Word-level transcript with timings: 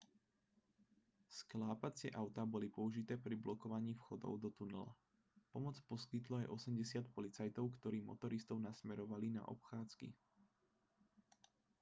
sklápacie 1.39 2.09
autá 2.21 2.41
boli 2.53 2.67
použité 2.77 3.13
pri 3.25 3.35
blokovaní 3.45 3.91
vchodov 3.97 4.33
do 4.43 4.49
tunela 4.57 4.89
pomoc 5.53 5.75
poskytlo 5.89 6.35
aj 6.41 6.49
80 6.73 7.13
policajtov 7.15 7.65
ktorí 7.77 7.99
motoristov 8.09 8.57
nasmerovávali 8.67 9.27
na 9.37 9.43
obchádzky 9.55 10.07